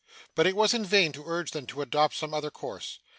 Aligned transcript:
But 0.33 0.47
it 0.47 0.55
was 0.55 0.73
in 0.73 0.83
vain 0.83 1.11
to 1.11 1.25
urge 1.27 1.51
them 1.51 1.67
to 1.67 1.83
adopt 1.83 2.15
some 2.15 2.33
other 2.33 2.49
course. 2.49 2.97